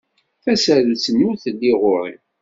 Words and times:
Tasarut-nni 0.43 1.23
ur 1.29 1.35
telli 1.43 1.73
ɣur-i. 1.81 2.15